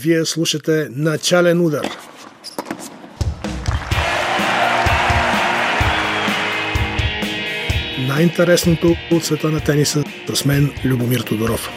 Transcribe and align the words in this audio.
Вие 0.00 0.24
слушате 0.24 0.88
Начален 0.90 1.60
удар. 1.60 1.86
Най-интересното 8.08 8.96
от 9.12 9.24
света 9.24 9.48
на 9.48 9.60
тениса 9.60 10.04
с 10.34 10.44
мен 10.44 10.72
Любомир 10.84 11.20
Тодоров. 11.20 11.70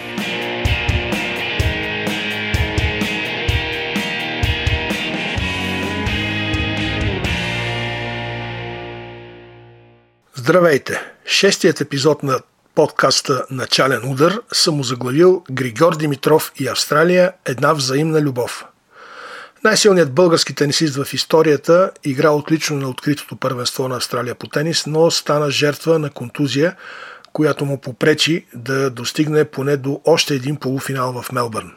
Здравейте! 10.35 10.99
Шестият 11.25 11.81
епизод 11.81 12.23
на 12.23 12.39
подкаста 12.75 13.45
Начален 13.51 14.11
удар 14.11 14.39
съм 14.53 14.75
му 14.75 14.83
заглавил 14.83 15.43
Григор 15.51 15.97
Димитров 15.97 16.51
и 16.55 16.67
Австралия– 16.67 17.33
една 17.45 17.73
взаимна 17.73 18.21
любов. 18.21 18.65
Най-силният 19.63 20.13
български 20.13 20.55
тенисист 20.55 20.95
в 20.95 21.13
историята 21.13 21.91
игра 22.03 22.29
отлично 22.29 22.77
на 22.77 22.89
откритото 22.89 23.35
първенство 23.35 23.87
на 23.87 23.95
Австралия 23.95 24.35
по 24.35 24.47
тенис, 24.47 24.85
но 24.85 25.11
стана 25.11 25.51
жертва 25.51 25.99
на 25.99 26.09
контузия, 26.09 26.75
която 27.33 27.65
му 27.65 27.77
попречи 27.77 28.45
да 28.55 28.89
достигне 28.89 29.45
поне 29.45 29.77
до 29.77 30.01
още 30.05 30.33
един 30.33 30.55
полуфинал 30.55 31.21
в 31.21 31.31
Мелбърн. 31.31 31.71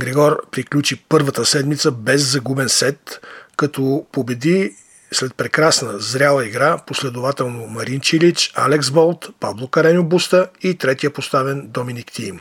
Григор 0.00 0.50
приключи 0.50 1.04
първата 1.08 1.46
седмица 1.46 1.90
без 1.90 2.32
загубен 2.32 2.68
сет, 2.68 3.20
като 3.56 4.06
победи 4.12 4.76
след 5.12 5.34
прекрасна, 5.34 5.98
зряла 5.98 6.46
игра, 6.46 6.78
последователно 6.86 7.66
Марин 7.66 8.00
Чилич, 8.00 8.52
Алекс 8.54 8.90
Болт, 8.90 9.28
Пабло 9.40 9.68
Кареньо 9.68 10.04
Буста 10.04 10.48
и 10.62 10.74
третия 10.74 11.10
поставен 11.10 11.66
Доминик 11.68 12.12
Тим. 12.12 12.40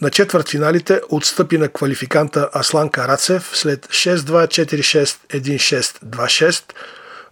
На 0.00 0.10
четвърт 0.10 0.48
финалите 0.48 1.00
отстъпи 1.08 1.58
на 1.58 1.68
квалификанта 1.68 2.50
Аслан 2.54 2.88
Карацев 2.88 3.50
след 3.54 3.86
6-2, 3.86 4.46
4-6, 4.46 5.04
1-6, 5.28 6.04
2-6, 6.04 6.72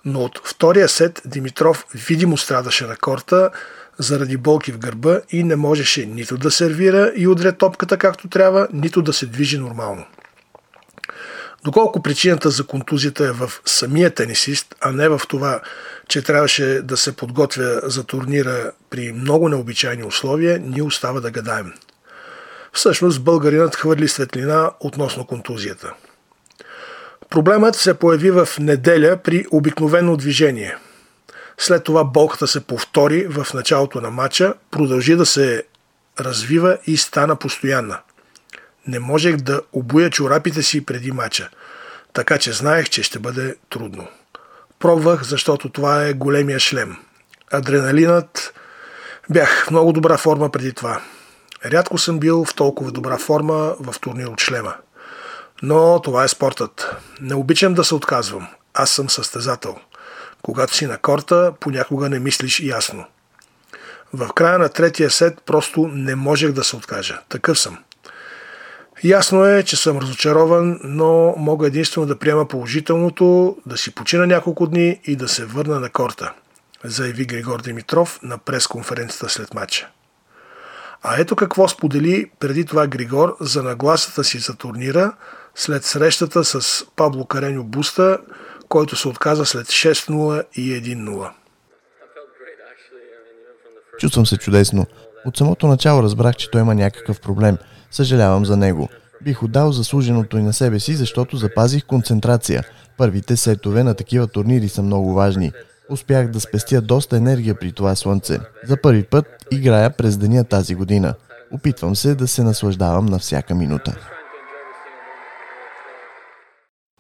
но 0.05 0.21
от 0.21 0.41
втория 0.45 0.89
сет 0.89 1.23
Димитров 1.25 1.85
видимо 1.95 2.39
страдаше 2.39 2.87
на 2.87 2.97
корта 2.97 3.51
заради 3.99 4.37
болки 4.37 4.73
в 4.73 4.79
гърба 4.79 5.21
и 5.31 5.45
не 5.45 5.57
можеше 5.57 6.07
нито 6.07 6.37
да 6.37 6.51
сервира 6.51 7.13
и 7.17 7.29
удря 7.29 7.53
топката 7.53 7.97
както 7.97 8.29
трябва, 8.29 8.69
нито 8.73 9.03
да 9.03 9.13
се 9.13 9.27
движи 9.27 9.59
нормално. 9.59 10.05
Доколко 11.65 12.03
причината 12.03 12.51
за 12.51 12.67
контузията 12.67 13.25
е 13.25 13.33
в 13.33 13.53
самия 13.67 14.11
тенисист, 14.11 14.75
а 14.81 14.93
не 14.93 15.09
в 15.09 15.21
това, 15.29 15.61
че 16.09 16.23
трябваше 16.23 16.65
да 16.65 16.97
се 16.97 17.17
подготвя 17.17 17.81
за 17.85 18.05
турнира 18.05 18.73
при 18.91 19.13
много 19.13 19.49
необичайни 19.49 20.05
условия, 20.05 20.59
ни 20.59 20.83
остава 20.83 21.21
да 21.21 21.31
гадаем. 21.31 21.73
Всъщност 22.73 23.23
българинът 23.23 23.77
хвърли 23.77 24.09
светлина 24.09 24.71
относно 24.81 25.27
контузията. 25.27 25.93
Проблемът 27.31 27.77
се 27.77 27.95
появи 27.95 28.31
в 28.31 28.49
неделя 28.59 29.17
при 29.17 29.47
обикновено 29.51 30.17
движение. 30.17 30.77
След 31.59 31.85
това 31.85 32.05
болката 32.05 32.47
се 32.47 32.61
повтори 32.61 33.27
в 33.27 33.55
началото 33.55 34.01
на 34.01 34.11
матча, 34.11 34.55
продължи 34.71 35.17
да 35.17 35.27
се 35.27 35.63
развива 36.21 36.79
и 36.87 36.97
стана 36.97 37.37
постоянна– 37.37 37.99
не 38.91 38.99
можех 38.99 39.37
да 39.37 39.61
обуя 39.73 40.11
чорапите 40.11 40.63
си 40.63 40.87
преди 40.87 41.13
мача, 41.13 41.49
така 42.13 42.39
че 42.39 42.53
знаех, 42.53 42.89
че 42.89 43.03
ще 43.03 43.19
бъде 43.19 43.57
трудно. 43.71 44.09
Пробвах, 44.79 45.23
защото 45.23 45.69
това 45.69 46.07
е 46.07 46.13
големия 46.13 46.61
шлем. 46.61 46.97
Адреналинът... 47.53 48.55
Бях 49.31 49.67
в 49.67 49.71
много 49.71 49.93
добра 49.93 50.17
форма 50.17 50.51
преди 50.51 50.73
това. 50.73 51.01
Рядко 51.65 51.99
съм 51.99 52.19
бил 52.19 52.45
в 52.45 52.55
толкова 52.55 52.91
добра 52.91 53.19
форма 53.19 53.75
в 53.81 54.01
турнир 54.01 54.27
от 54.27 54.41
шлема. 54.41 54.75
Но 55.63 56.01
това 56.03 56.25
е 56.25 56.29
спортът. 56.29 56.97
Не 57.21 57.35
обичам 57.35 57.75
да 57.75 57.85
се 57.85 57.95
отказвам. 57.95 58.49
Аз 58.75 58.91
съм 58.91 59.11
състезател. 59.11 59.77
Когато 60.43 60.77
си 60.77 60.87
на 60.87 60.99
корта, 60.99 61.53
понякога 61.61 62.09
не 62.09 62.19
мислиш 62.19 62.61
ясно. 62.61 63.05
В 64.13 64.33
края 64.33 64.59
на 64.59 64.69
третия 64.69 65.11
сет 65.11 65.39
просто 65.47 65.89
не 65.93 66.15
можех 66.15 66.53
да 66.53 66.65
се 66.65 66.77
откажа. 66.77 67.21
Такъв 67.29 67.59
съм. 67.59 67.79
Ясно 69.05 69.45
е, 69.45 69.63
че 69.63 69.77
съм 69.77 69.99
разочарован, 69.99 70.81
но 70.85 71.35
мога 71.37 71.67
единствено 71.67 72.07
да 72.07 72.19
приема 72.19 72.49
положителното, 72.49 73.57
да 73.67 73.77
си 73.77 73.95
почина 73.95 74.27
няколко 74.27 74.67
дни 74.67 75.01
и 75.05 75.17
да 75.17 75.29
се 75.29 75.45
върна 75.45 75.81
на 75.81 75.91
корта, 75.91 76.33
заяви 76.85 77.25
Григор 77.25 77.61
Димитров 77.61 78.21
на 78.23 78.39
пресконференцията 78.39 79.29
след 79.29 79.55
матча. 79.55 79.89
А 81.03 81.21
ето 81.21 81.37
какво 81.37 81.69
сподели 81.69 82.31
преди 82.41 82.65
това 82.65 82.87
Григор 82.87 83.37
за 83.41 83.63
нагласата 83.63 84.25
си 84.25 84.39
за 84.39 84.57
турнира 84.57 85.13
след 85.55 85.85
срещата 85.85 86.45
с 86.45 86.85
Пабло 86.97 87.27
Кареньо 87.27 87.65
Буста, 87.65 88.19
който 88.69 88.97
се 88.97 89.09
отказа 89.09 89.47
след 89.47 89.67
6-0 89.67 90.45
и 90.55 90.83
1-0. 90.83 91.31
Чувствам 93.99 94.27
се 94.27 94.37
чудесно. 94.37 94.87
От 95.27 95.37
самото 95.37 95.67
начало 95.67 96.03
разбрах, 96.03 96.37
че 96.37 96.51
той 96.51 96.61
има 96.61 96.75
някакъв 96.75 97.21
проблем– 97.21 97.59
Съжалявам 97.91 98.47
за 98.47 98.57
него. 98.57 98.89
Бих 99.23 99.43
отдал 99.43 99.73
заслуженото 99.73 100.39
и 100.39 100.43
на 100.43 100.53
себе 100.53 100.81
си, 100.81 100.95
защото 100.95 101.37
запазих 101.37 101.87
концентрация. 101.87 102.65
Първите 102.99 103.37
сетове 103.37 103.85
на 103.85 103.95
такива 103.95 104.27
турнири 104.27 104.69
са 104.69 104.83
много 104.83 105.15
важни. 105.15 105.53
Успях 105.91 106.29
да 106.29 106.41
спестя 106.41 106.81
доста 106.81 107.17
енергия 107.17 107.55
при 107.55 107.73
това 107.73 107.95
слънце. 107.95 108.39
За 108.65 108.77
първи 108.83 109.03
път 109.03 109.27
играя 109.51 109.91
през 109.91 110.17
деня 110.17 110.45
тази 110.45 110.75
година. 110.75 111.15
Опитвам 111.53 111.97
се 111.97 112.15
да 112.15 112.29
се 112.29 112.43
наслаждавам 112.43 113.07
на 113.07 113.19
всяка 113.19 113.55
минута. 113.55 113.97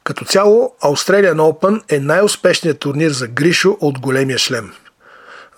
Като 0.05 0.25
цяло, 0.25 0.73
Australian 0.83 1.37
Open 1.37 1.97
е 1.97 2.01
най-успешният 2.01 2.79
турнир 2.79 3.11
за 3.11 3.29
Гришо 3.29 3.77
от 3.81 3.99
големия 3.99 4.39
шлем. 4.39 4.73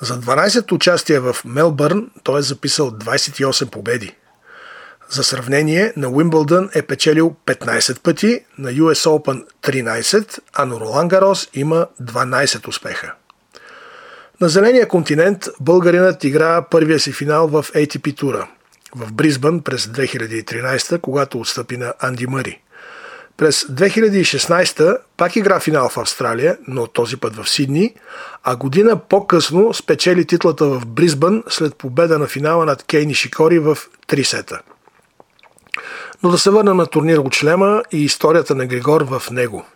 За 0.03 0.21
12 0.21 0.73
участия 0.73 1.21
в 1.21 1.37
Мелбърн 1.45 2.11
той 2.23 2.39
е 2.39 2.43
записал 2.43 2.91
28 2.91 3.71
победи. 3.71 4.17
За 5.11 5.25
сравнение, 5.25 5.93
на 5.97 6.09
Уимбълдън 6.09 6.71
е 6.75 6.83
печелил 6.83 7.37
15 7.47 8.01
пъти, 8.01 8.41
на 8.59 8.71
US 8.71 9.09
Open 9.09 9.45
13, 9.63 10.39
а 10.53 10.65
на 10.65 10.81
Ролан 10.81 11.09
Гарос 11.09 11.49
има 11.55 11.87
12 12.03 12.69
успеха. 12.69 13.15
На 14.41 14.49
зеления 14.49 14.89
континент 14.89 15.49
българинът 15.61 16.25
игра 16.25 16.63
първия 16.63 17.01
си 17.01 17.13
финал 17.13 17.49
в 17.49 17.67
ATP 17.75 18.17
тура 18.17 18.49
в 18.97 19.13
Бризбън 19.13 19.63
през 19.63 19.87
2013, 19.87 21.01
когато 21.01 21.41
отстъпи 21.41 21.77
на 21.77 21.95
Анди 22.01 22.27
Мъри. 22.27 22.63
През 23.43 23.65
2016 23.65 24.99
пак 25.17 25.37
игра 25.37 25.61
финал 25.61 25.89
в 25.89 25.99
Австралия, 25.99 26.57
но 26.69 26.87
този 26.87 27.17
път 27.17 27.37
в 27.37 27.51
Сидни, 27.51 27.95
а 28.45 28.57
година 28.57 29.01
по-късно 29.09 29.75
спечели 29.75 30.25
титлата 30.25 30.65
в 30.67 30.87
Бризбън 30.87 31.43
след 31.49 31.77
победа 31.77 32.19
на 32.19 32.27
финала 32.27 32.65
над 32.65 32.83
Кейни 32.83 33.15
Шикори 33.15 33.59
в 33.59 33.79
3 34.09 34.23
сета– 34.23 34.61
но 36.23 36.31
да 36.31 36.39
се 36.39 36.51
върнем 36.51 36.77
на 36.77 36.87
турнира 36.87 37.21
от 37.21 37.35
шлема 37.35 37.83
и 37.93 38.05
историята 38.05 38.55
на 38.55 38.67
Григор 38.67 39.01
в 39.01 39.31
него. 39.31 39.67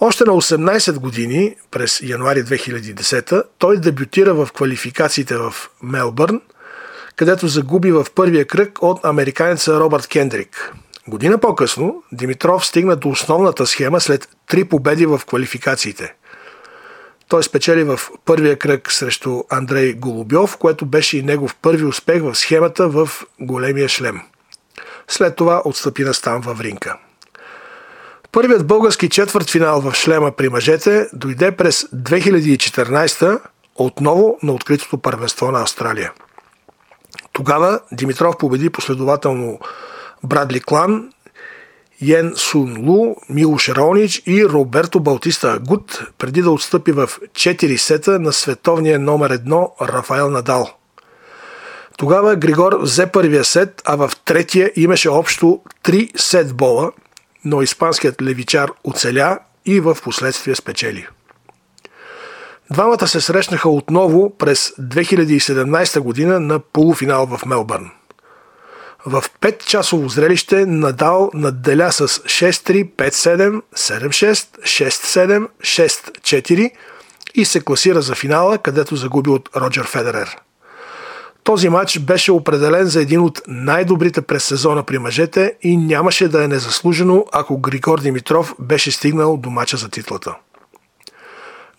Още 0.00 0.24
на 0.24 0.32
18 0.32 0.98
години, 0.98 1.56
през 1.70 2.00
януари 2.02 2.44
2010, 2.44 3.42
той 3.58 3.76
дебютира 3.76 4.34
в 4.34 4.48
квалификациите 4.54 5.36
в 5.36 5.54
Мелбърн, 5.82 6.40
където 7.16 7.48
загуби 7.48 7.92
в 7.92 8.06
първия 8.14 8.44
кръг 8.44 8.82
от 8.82 9.04
американеца 9.04 9.80
Робърт 9.80 10.06
Кендрик. 10.06 10.72
Година 11.10 11.38
по-късно 11.38 12.02
Димитров 12.12 12.66
стигна 12.66 12.96
до 12.96 13.08
основната 13.08 13.66
схема 13.66 14.00
след 14.00 14.28
три 14.46 14.64
победи 14.64 15.06
в 15.06 15.20
квалификациите. 15.26 16.14
Той 17.28 17.42
спечели 17.42 17.84
в 17.84 18.00
първия 18.24 18.58
кръг 18.58 18.92
срещу 18.92 19.42
Андрей 19.48 19.92
Голубьов, 19.92 20.56
което 20.56 20.86
беше 20.86 21.18
и 21.18 21.22
негов 21.22 21.56
първи 21.62 21.84
успех 21.84 22.22
в 22.22 22.34
схемата 22.34 22.88
в 22.88 23.08
големия 23.40 23.88
шлем– 23.88 24.20
след 25.08 25.36
това 25.36 25.62
отстъпи 25.64 26.04
на 26.04 26.14
стан 26.14 26.40
във 26.40 26.60
Ринка. 26.60 26.96
Първият 28.32 28.66
български 28.66 29.08
четвърт 29.08 29.50
финал 29.50 29.80
в 29.80 29.94
шлема 29.94 30.32
при 30.32 30.48
мъжете 30.48 31.08
дойде 31.12 31.50
през 31.50 31.82
2014 31.82 33.40
отново 33.76 34.38
на 34.42 34.52
откритото 34.52 34.98
първенство 34.98 35.50
на 35.50 35.62
Австралия. 35.62 36.12
Тогава 37.32 37.80
Димитров 37.92 38.38
победи 38.38 38.70
последователно 38.70 39.58
Брадли 40.22 40.60
Клан, 40.60 41.12
Йен 42.00 42.32
Сун 42.36 42.88
Лу, 42.88 43.16
Милош 43.28 43.68
Ронич 43.68 44.22
и 44.26 44.44
Роберто 44.44 45.00
Балтиста 45.00 45.52
Агут, 45.52 46.02
преди 46.18 46.42
да 46.42 46.50
отстъпи 46.50 46.92
в 46.92 47.10
4 47.32 47.76
сета 47.76 48.18
на 48.18 48.32
световния 48.32 48.98
номер 48.98 49.38
1 49.38 49.68
Рафаел 49.80 50.30
Надал– 50.30 50.70
тогава 52.00 52.36
Григор 52.36 52.78
взе 52.80 53.06
първия 53.06 53.44
сет, 53.44 53.82
а 53.84 53.96
в 53.96 54.12
третия 54.24 54.72
имаше 54.76 55.10
общо 55.10 55.60
3 55.84 56.10
сет 56.16 56.56
бола, 56.56 56.92
но 57.44 57.62
испанският 57.62 58.22
левичар 58.22 58.70
оцеля 58.84 59.38
и 59.66 59.80
в 59.80 59.96
последствие 60.04 60.54
спечели. 60.54 61.06
Двамата 62.70 63.08
се 63.08 63.20
срещнаха 63.20 63.68
отново 63.68 64.36
през 64.38 64.72
2017 64.80 66.00
година 66.00 66.40
на 66.40 66.58
полуфинал 66.58 67.26
в 67.26 67.46
Мелбърн. 67.46 67.90
В 69.06 69.24
5-часово 69.40 70.08
зрелище 70.08 70.66
Надал 70.66 71.30
надделя 71.34 71.92
с 71.92 72.08
6-3, 72.08 72.90
5-7, 72.90 73.62
7-6, 73.76 74.58
6-7, 74.60 75.48
6-4 75.60 76.70
и 77.34 77.44
се 77.44 77.60
класира 77.60 78.02
за 78.02 78.14
финала, 78.14 78.58
където 78.58 78.96
загуби 78.96 79.30
от 79.30 79.48
Роджер 79.56 79.86
Федерер. 79.86 80.36
Този 81.44 81.68
матч 81.68 81.98
беше 81.98 82.32
определен 82.32 82.86
за 82.86 83.00
един 83.00 83.20
от 83.20 83.42
най-добрите 83.48 84.22
през 84.22 84.44
сезона 84.44 84.82
при 84.82 84.98
мъжете 84.98 85.54
и 85.62 85.76
нямаше 85.76 86.28
да 86.28 86.44
е 86.44 86.48
незаслужено, 86.48 87.24
ако 87.32 87.58
Григор 87.58 88.00
Димитров 88.00 88.54
беше 88.58 88.90
стигнал 88.90 89.36
до 89.36 89.50
мача 89.50 89.76
за 89.76 89.88
титлата. 89.88 90.34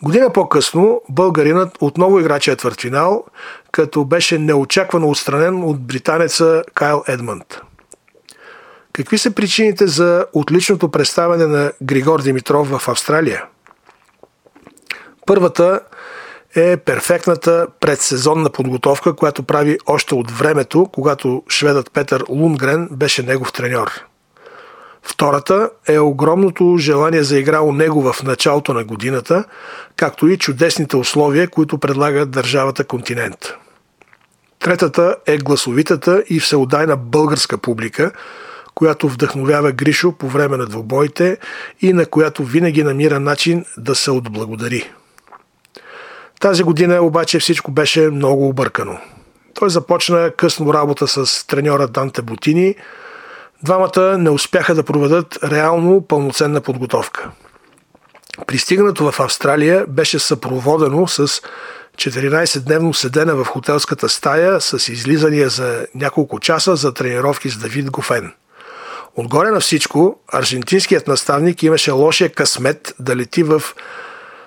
Година 0.04 0.34
по-късно 0.34 1.02
българинът 1.10 1.78
отново 1.82 2.20
игра 2.20 2.40
четвъртфинал, 2.40 3.24
като 3.72 4.06
беше 4.06 4.38
неочаквано 4.38 5.10
отстранен 5.10 5.64
от 5.64 5.82
британеца 5.82 6.64
Кайл 6.74 7.04
Едмънд. 7.08 7.62
Какви 8.94 9.18
са 9.18 9.32
причините 9.32 9.88
за 9.88 10.26
отличното 10.34 10.92
представяне 10.92 11.48
на 11.48 11.72
Григор 11.84 12.22
Димитров 12.22 12.70
в 12.70 12.88
Австралия? 12.88 13.46
Първата 15.26 15.80
е 16.56 16.78
перфектната 16.78 17.68
предсезонна 17.80 18.50
подготовка, 18.50 19.16
която 19.16 19.44
прави 19.44 19.78
още 19.88 20.16
от 20.16 20.32
времето, 20.32 20.90
когато 20.94 21.44
шведът 21.50 21.92
Петър 21.94 22.24
Лунгрен 22.30 22.90
беше 22.92 23.24
негов 23.24 23.54
треньор. 23.54 24.11
Втората 25.04 25.70
е 25.88 26.00
огромното 26.00 26.76
желание 26.80 27.24
за 27.24 27.40
игра 27.40 27.62
у 27.62 27.72
него 27.72 28.14
в 28.14 28.24
началото 28.24 28.74
на 28.74 28.84
годината, 28.84 29.44
както 29.96 30.28
и 30.28 30.38
чудесните 30.38 30.98
условия, 30.98 31.50
които 31.50 31.78
предлага 31.78 32.26
държавата 32.26 32.84
континент. 32.84 33.54
Третата 34.60 35.16
е 35.26 35.38
гласовитата 35.38 36.24
и 36.30 36.40
всеодайна 36.40 36.98
българска 36.98 37.58
публика, 37.58 38.12
която 38.76 39.10
вдъхновява 39.10 39.72
Гришо 39.72 40.12
по 40.12 40.28
време 40.28 40.58
на 40.58 40.66
двубоите 40.66 41.38
и 41.82 41.94
на 41.94 42.06
която 42.06 42.44
винаги 42.44 42.84
намира 42.84 43.20
начин 43.20 43.66
да 43.78 43.96
се 43.96 44.12
отблагодари. 44.12 44.92
Тази 46.40 46.64
година 46.64 47.02
обаче 47.02 47.40
всичко 47.40 47.72
беше 47.72 48.02
много 48.02 48.48
объркано. 48.48 48.98
Той 49.54 49.70
започна 49.70 50.32
късно 50.38 50.74
работа 50.74 51.08
с 51.08 51.48
треньора 51.48 51.88
Данте 51.88 52.22
Бутини. 52.22 52.76
Двамата 53.64 54.18
не 54.18 54.30
успяха 54.30 54.76
да 54.76 54.84
проведат 54.84 55.40
реално 55.44 56.08
пълноценна 56.08 56.62
подготовка. 56.62 57.32
Пристигнато 58.48 59.12
в 59.12 59.20
Австралия 59.20 59.86
беше 59.88 60.20
съпроводено 60.20 61.08
с 61.08 61.28
14-дневно 61.96 62.94
седене 62.94 63.34
в 63.34 63.46
хотелската 63.46 64.10
стая 64.10 64.62
с 64.62 64.88
излизания 64.88 65.50
за 65.50 65.88
няколко 65.96 66.40
часа 66.40 66.76
за 66.76 66.94
тренировки 66.94 67.50
с 67.50 67.58
Давид 67.58 67.92
Гофен. 67.92 68.34
Отгоре 69.16 69.52
на 69.52 69.60
всичко, 69.60 70.20
аржентинският 70.34 71.08
наставник 71.08 71.64
имаше 71.64 71.92
лошия 71.92 72.30
късмет 72.30 72.96
да 73.00 73.16
лети 73.16 73.44
в 73.44 73.62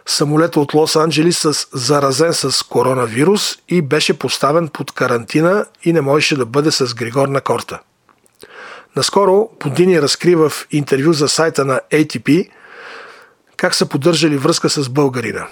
самолета 0.06 0.60
от 0.60 0.72
Лос-Анджелис 0.72 1.68
заразен 1.72 2.32
с 2.32 2.62
коронавирус 2.62 3.58
и 3.68 3.82
беше 3.82 4.18
поставен 4.18 4.68
под 4.68 4.92
карантина 4.92 5.66
и 5.82 5.92
не 5.92 6.00
можеше 6.00 6.36
да 6.36 6.46
бъде 6.46 6.70
с 6.70 6.94
Григор 6.94 7.28
на 7.28 7.40
корта. 7.40 7.80
Наскоро 8.96 9.48
Подини 9.58 10.02
разкри 10.02 10.34
в 10.34 10.52
интервю 10.70 11.12
за 11.12 11.28
сайта 11.28 11.64
на 11.64 11.80
ATP 11.90 12.50
как 13.56 13.74
са 13.74 13.86
поддържали 13.86 14.36
връзка 14.36 14.70
с 14.70 14.88
българина. 14.88 15.46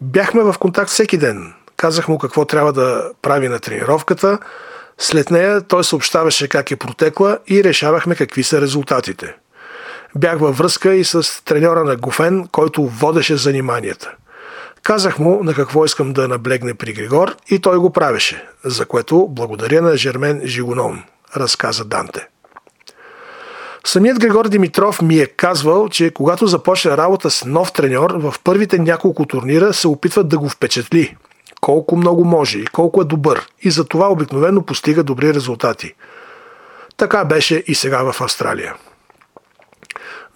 Бяхме 0.00 0.42
в 0.42 0.54
контакт 0.58 0.90
всеки 0.90 1.18
ден. 1.18 1.54
Казах 1.76 2.08
му 2.08 2.18
какво 2.18 2.44
трябва 2.44 2.72
да 2.72 3.10
прави 3.22 3.48
на 3.48 3.58
тренировката. 3.58 4.38
След 4.98 5.30
нея 5.30 5.60
той 5.60 5.84
съобщаваше 5.84 6.48
как 6.48 6.70
е 6.70 6.76
протекла 6.76 7.38
и 7.46 7.64
решавахме 7.64 8.14
какви 8.14 8.42
са 8.42 8.60
резултатите– 8.60 9.34
Бях 10.16 10.38
във 10.38 10.58
връзка 10.58 10.94
и 10.94 11.04
с 11.04 11.44
треньора 11.44 11.84
на 11.84 11.96
Гофен, 11.96 12.48
който 12.52 12.86
водеше 12.86 13.36
заниманията. 13.36 14.12
Казах 14.82 15.18
му 15.18 15.44
на 15.44 15.54
какво 15.54 15.84
искам 15.84 16.12
да 16.12 16.28
наблегне 16.28 16.74
при 16.74 16.92
Григор 16.92 17.36
и 17.48 17.58
той 17.58 17.78
го 17.78 17.92
правеше, 17.92 18.44
за 18.64 18.86
което 18.86 19.28
благодаря 19.28 19.82
на 19.82 19.96
Жермен 19.96 20.42
Жигунон, 20.44 21.02
разказа 21.36 21.84
Данте. 21.84 22.28
Самият 23.84 24.18
Григор 24.18 24.48
Димитров 24.48 25.02
ми 25.02 25.18
е 25.18 25.26
казвал, 25.26 25.88
че 25.88 26.10
когато 26.10 26.46
започне 26.46 26.96
работа 26.96 27.30
с 27.30 27.44
нов 27.44 27.72
треньор, 27.72 28.10
в 28.10 28.34
първите 28.44 28.78
няколко 28.78 29.26
турнира 29.26 29.74
се 29.74 29.88
опитват 29.88 30.28
да 30.28 30.38
го 30.38 30.48
впечатли. 30.48 31.16
Колко 31.60 31.96
много 31.96 32.24
може 32.24 32.58
и 32.58 32.66
колко 32.66 33.00
е 33.00 33.04
добър. 33.04 33.46
И 33.62 33.70
за 33.70 33.84
това 33.84 34.08
обикновено 34.08 34.62
постига 34.62 35.02
добри 35.02 35.34
резултати. 35.34 35.94
Така 36.96 37.24
беше 37.24 37.64
и 37.66 37.74
сега 37.74 38.12
в 38.12 38.20
Австралия. 38.20 38.74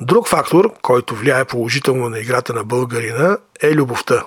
Друг 0.01 0.29
фактор, 0.29 0.73
който 0.83 1.15
влияе 1.15 1.45
положително 1.45 2.09
на 2.09 2.19
играта 2.19 2.53
на 2.53 2.65
българина, 2.65 3.39
е 3.63 3.75
любовта. 3.75 4.25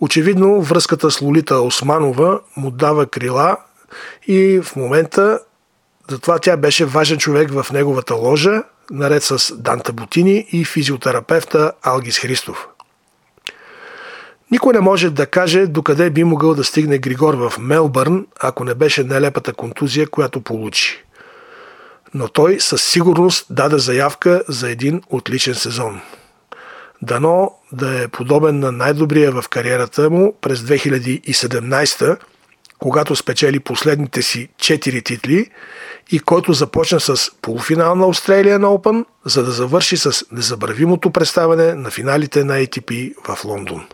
Очевидно, 0.00 0.60
връзката 0.60 1.10
с 1.10 1.20
Лолита 1.20 1.60
Османова 1.60 2.40
му 2.56 2.70
дава 2.70 3.06
крила 3.06 3.56
и 4.26 4.60
в 4.64 4.76
момента 4.76 5.40
затова 6.10 6.38
тя 6.38 6.56
беше 6.56 6.84
важен 6.84 7.18
човек 7.18 7.50
в 7.50 7.72
неговата 7.72 8.14
ложа, 8.14 8.62
наред 8.90 9.22
с 9.22 9.56
Данта 9.56 9.92
Бутини 9.92 10.46
и 10.52 10.64
физиотерапевта 10.64 11.72
Алгис 11.82 12.18
Христов. 12.18 12.68
Никой 14.50 14.74
не 14.74 14.80
може 14.80 15.10
да 15.10 15.26
каже 15.26 15.66
докъде 15.66 16.10
би 16.10 16.24
могъл 16.24 16.54
да 16.54 16.64
стигне 16.64 16.98
Григор 16.98 17.34
в 17.34 17.52
Мелбърн, 17.58 18.26
ако 18.40 18.64
не 18.64 18.74
беше 18.74 19.04
нелепата 19.04 19.52
контузия, 19.52 20.08
която 20.08 20.40
получи 20.40 21.04
но 22.14 22.28
той 22.28 22.60
със 22.60 22.84
сигурност 22.84 23.46
даде 23.50 23.78
заявка 23.78 24.42
за 24.48 24.70
един 24.70 25.02
отличен 25.10 25.54
сезон. 25.54 26.00
Дано 27.02 27.52
да 27.72 28.02
е 28.02 28.08
подобен 28.08 28.58
на 28.58 28.72
най-добрия 28.72 29.32
в 29.32 29.48
кариерата 29.48 30.10
му 30.10 30.36
през 30.40 30.60
2017, 30.60 32.16
когато 32.84 33.16
спечели 33.16 33.60
последните 33.60 34.22
си 34.22 34.48
4 34.56 35.04
титли 35.04 35.50
и 36.12 36.18
който 36.18 36.52
започна 36.52 37.00
с 37.00 37.30
полуфинал 37.42 37.94
на 37.94 38.04
Australian 38.04 38.64
Open, 38.64 39.04
за 39.24 39.44
да 39.44 39.50
завърши 39.50 39.96
с 39.96 40.24
незабравимото 40.32 41.10
представяне 41.10 41.74
на 41.74 41.90
финалите 41.90 42.44
на 42.44 42.54
ATP 42.54 43.14
в 43.28 43.44
Лондон. 43.44 43.86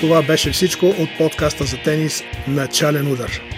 Това 0.00 0.22
беше 0.22 0.50
всичко 0.50 0.86
от 0.86 1.08
подкаста 1.18 1.64
за 1.64 1.76
тенис 1.84 2.22
Начален 2.48 3.12
удар. 3.12 3.55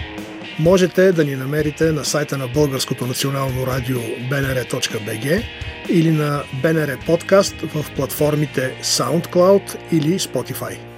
Можете 0.59 1.11
да 1.11 1.25
ни 1.25 1.35
намерите 1.35 1.91
на 1.91 2.05
сайта 2.05 2.37
на 2.37 2.47
Българското 2.47 3.07
национално 3.07 3.67
радио 3.67 3.97
bnr.bg 3.99 5.43
или 5.89 6.11
на 6.11 6.43
BNR 6.63 7.05
Подкаст 7.05 7.55
в 7.61 7.85
платформите 7.95 8.75
SoundCloud 8.83 9.77
или 9.91 10.19
Spotify. 10.19 10.88